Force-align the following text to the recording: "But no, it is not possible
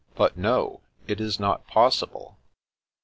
"But 0.15 0.35
no, 0.35 0.81
it 1.07 1.21
is 1.21 1.39
not 1.39 1.67
possible 1.67 2.39